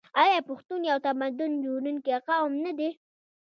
[0.23, 2.89] آیا پښتون یو تمدن جوړونکی قوم نه دی؟